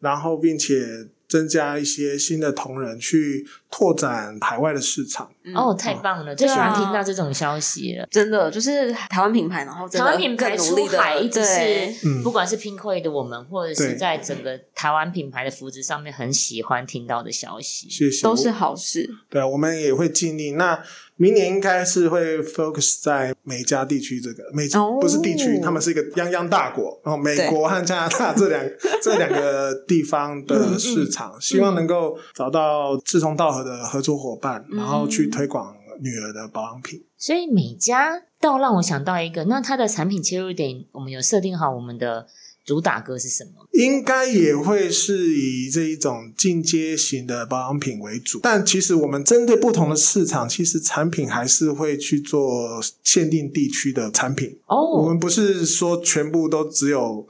[0.00, 5.28] 然后并且增加一些新的同仁去拓展海外的市场。
[5.56, 6.36] 哦，太棒了！
[6.36, 8.06] 最喜欢听到这种消息了。
[8.08, 17.88] 真的就是台湾品牌，然后台湾品牌出海一直对是，嗯不管是 Pinkoi 的我们，或者是在整个台湾品牌的扶植上面，很喜欢听到的消息。
[17.90, 19.08] 谢谢，都是好事。
[19.28, 20.52] 对啊，我们也会尽力。
[20.52, 20.80] 那
[21.16, 28.64] 明年应该是会 focus 在美加地区这个美哦不是地区，他们是一个泱泱大国，然后美国和加拿大这两
[29.02, 37.02] 这两个地方的市场，希望能够找到志同道合的合作伙伴，然后去推广女儿的保养品。
[37.16, 42.26] 所以每家倒让我想到一个，那它的产品切入点，我们有设定好我们的
[42.64, 43.66] 主打歌是什么？
[43.72, 54.58] 应该也会是以这一种进阶型的保养品为主，但其实我们针对不同的市场，其实产品还是会去做限定地区的产品。
[54.66, 57.26] 哦我哦们不是说全部都只有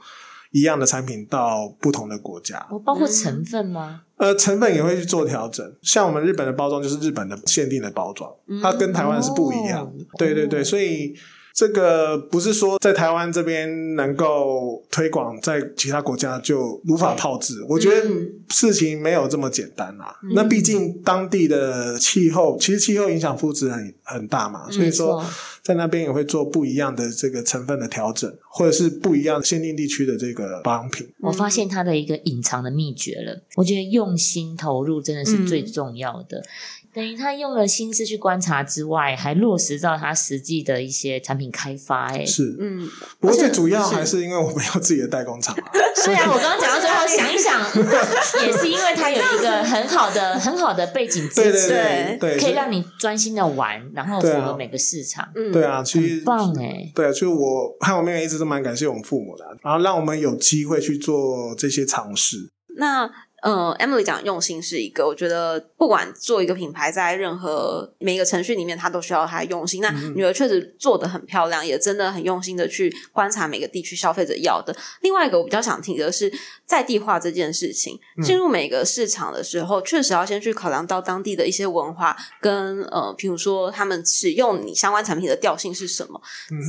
[0.53, 4.01] 一样的产品到不同的国家，哦，包括成分吗？
[4.17, 5.65] 呃，成分也会去做调整。
[5.81, 10.03] 像我们日本的包装就是日本的限定的包装，它跟台湾是不一样的。
[10.03, 11.13] 哦对对对，所以
[11.55, 17.65] 这个不是说在台湾这边能够推广，在其他国家就无法套制。
[17.67, 20.15] 我觉得嗯事情没有这么简单啦。
[20.23, 25.23] 嗯那毕竟当地的气候，其实气候影响肤质很很大嘛，所以说
[25.63, 31.07] 在那边也会做不一样的这个成分的调整，或者是不一样限定地区的这个保养品。
[31.21, 33.41] 我发现它的一个隐藏的秘诀了。
[33.55, 36.43] 我觉得用心投入真的是最重要的。
[36.93, 42.87] 等于他用了心思去观察之外，还落实到他实际的一些产品开发、哎，是，嗯，
[43.19, 45.71] 不过最主要还是因为我们有自己的代工厂啊。
[46.05, 47.61] 对啊，我刚刚讲到最后，想一想，
[48.45, 56.91] 也是因为他有一个很好的、很好的背景支持，对对，可以让你专心的玩，然后符合每个市场，嗯，对啊，其实棒哎。
[56.93, 62.49] 对啊，就是我和我妹妹一直都蛮感谢我们父母的啊，然后让我们有机会去做这些尝试。
[62.75, 63.09] 那
[63.43, 69.81] 呃，Emily 讲用心是一个，我觉得不管做一个品牌，在任何每一个程序里面，它都需要它用心。
[69.81, 74.73] 那嗯女儿确实做的很漂亮，也真的很用心的去观察每个地区消费者要的。
[75.01, 76.31] 另外一个我比较想提的是
[76.65, 86.21] 在地化这件事情，嗯进入每个市场的时候，确实要先去考量到当地的一些文化跟呃，比如说他们使用你相关产品的调性是什么。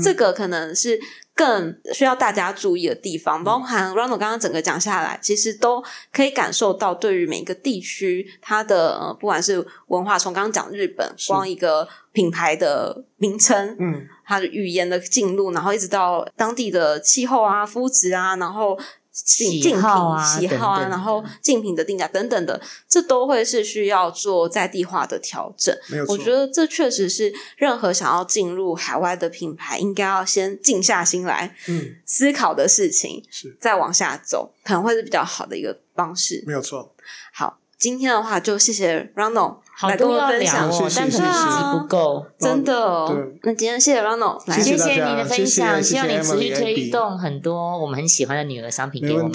[0.03, 0.99] 这个可能是
[1.35, 5.83] 更需要大家注意的地方，包含 Ronald 刚刚整个讲下来，其实都
[6.13, 18.79] 可以感受到对于每个地区它的呃，不管是文化，从刚刚讲日本，光一个品牌的名称，嗯，它的语言的进入，然后一直到当地的气候啊、肤质啊，然后
[19.15, 25.73] 竞品喜好啊，然后竞品的定价等等的，这都会是需要做在地化的调整。
[25.89, 26.13] 没有错。
[26.13, 36.43] 我觉得这确实是任何想要进入海外的品牌，应该要先静下心来嗯，思考的事情，是再往下走，可能会是比较好的一个方式。
[36.45, 36.93] 没有错。
[37.33, 42.25] 好，今天的话就谢谢 Ronald 好来跟我分享，哦，但可能时谢谢机不够。
[42.39, 43.15] 真的哦。
[43.43, 49.33] 那今天谢谢 Ronald 来，谢谢你的分享，希望你持续推动很多我们很喜欢的女儿商品没给我们，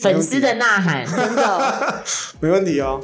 [0.00, 1.04] 粉丝的呐喊。
[1.04, 2.02] 真的。
[2.40, 3.02] 没问题哦。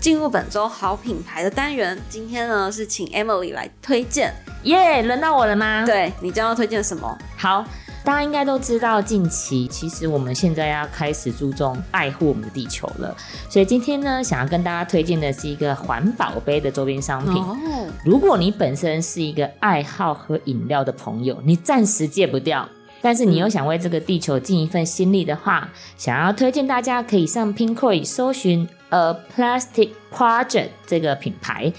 [0.00, 4.32] 进入本周好品牌的单元，今天呢是请 Emily 来推荐。
[4.62, 7.18] 耶，轮到我了吗？，对你将要推荐什么？
[7.36, 7.62] 好。
[8.06, 13.12] 大家应该都知道，近期其实我们现在要开始注重爱护我们的地球了，
[13.50, 17.34] 所以今天呢，想要跟大家推荐的是一个环保杯的周边商品。
[17.42, 17.56] 哦，
[18.04, 22.68] 如果你本身是一个爱好喝饮料的朋友，你暂时戒不掉，
[23.02, 31.72] 但是你又想为这个地球尽一份心力的话，想要推荐大家可以上 Pinkoi 搜寻 A Plastic Project 这个品牌。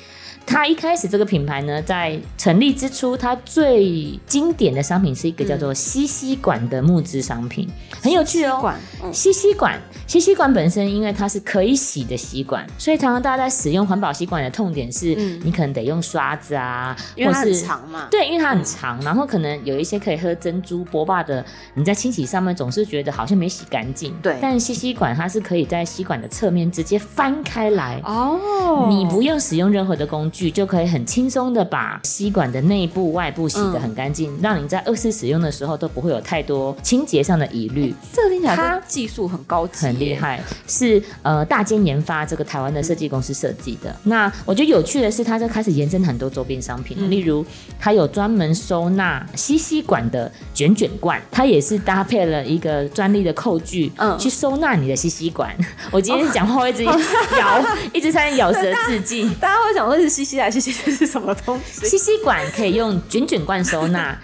[0.48, 7.68] 它一开始这个品牌呢，在成立之初，它最经典的商品是一个叫做吸吸管的木质商品，
[8.02, 8.74] 很有趣哦。
[9.12, 9.78] 吸吸管，
[10.08, 18.08] 吸吸管本身因为它是可以洗的吸管，所以常常大家在使用环保吸管的痛点是，嗯你可能得用刷子啊，因为它是长嘛。
[18.10, 24.14] 对，因为它很长，然后可能有一些可以喝珍珠波霸的，你在清洗上面总是觉得好像没洗干净。
[24.22, 28.02] 对但吸吸管它是可以在吸管的侧面直接翻开来。
[28.06, 37.94] 哦，你不用使用任何的工具，就可以很轻松的把吸管的内部、外部洗得很干净，让你在二次使用的时候都不会有太多清洁上的疑虑。
[38.14, 40.18] 这个听起来技术很高级，很厉。
[40.18, 43.96] 害，是呃大间研发这个台湾的设计公司设计的。
[44.04, 47.46] 那我觉得有趣的是，它就开始延伸很多周边商品，嗯例如
[47.80, 55.56] 它有专门收纳吸吸管的卷卷罐，它也是搭配了一个专利的扣具，嗯去收纳你的吸吸管。
[55.92, 56.84] 我今天讲话会一直
[57.40, 59.32] 咬，一直在咬舌自尽。
[59.40, 61.86] 大家会想说是吸吸来吸吸这是什么东西？
[61.88, 64.18] 吸吸管可以用卷卷罐收纳，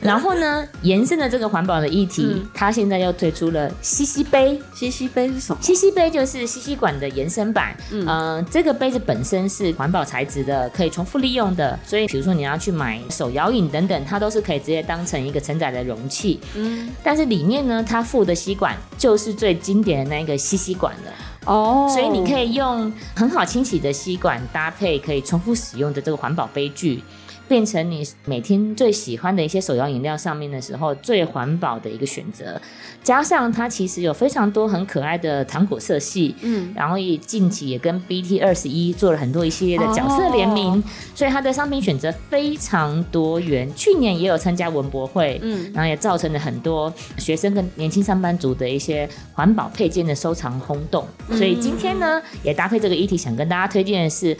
[0.00, 4.60] 然后呢，延伸的这个环保的议题，嗯它现在又推出了吸吸杯。
[4.74, 5.62] 吸吸杯是什么？
[5.62, 16.40] 吸吸杯就是吸吸管的延伸版，嗯呃，这个杯子本身是环保材质的，可以重复利用的，所以比如说你要去买手摇饮等等，它都是可以直接当成一个承载的容器。
[16.54, 21.12] 嗯，但是里面呢，它附的吸管就是最经典的那个吸吸管了，
[21.46, 27.02] 哦所以你可以用很好清洗的吸管搭配可以重复使用的这个环保杯具。
[27.50, 32.62] 变成你每天最喜欢的一些手摇饮料上面的时候最环保的一个选择，
[33.02, 36.72] 加上它其实有非常多很可爱的糖果色系，嗯。
[36.76, 40.82] 然后也近期也跟 BT 二十一做了很多一系列的角色联名，哦。
[41.12, 43.68] 所以它的商品选择非常多元。
[43.74, 45.72] 去年也有参加文博会，嗯。
[45.74, 51.04] 然后也造成了很多学生跟年轻上班族的一些环保配件的收藏轰动。
[51.30, 54.36] 所以今天呢，也搭配这个议题，想跟大家推荐的是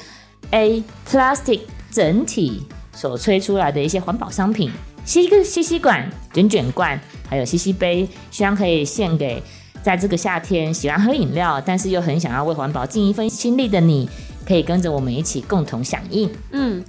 [0.52, 0.80] A
[1.10, 2.62] Plastic 整体
[3.00, 4.70] 所吹出来的一些环保商品，
[5.06, 9.42] 吸个吸吸管、卷卷罐，还有吸吸杯，希望可以献给
[9.82, 14.06] 在这个夏天喜欢喝饮料，但是又很想要为环保尽一份心力的你，
[14.46, 16.30] 可以跟着我们一起共同响应。
[16.50, 16.84] 嗯。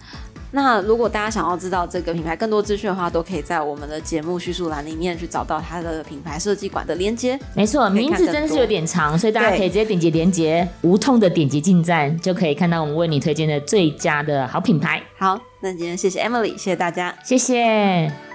[0.52, 7.40] 那如果大家想要知道这个品牌更多资讯的话，都可以在我们的节目叙述栏里面去找到它的品牌设计馆的连接。
[7.56, 15.02] 没错，名字真的是有点长，所以大家可以直接点击连接，无痛的点击进站，就可以看到我们为你推荐的最佳的好品牌。
[15.18, 17.16] 好，那今天谢谢 Emily，谢谢大家。
[17.24, 18.31] 谢谢。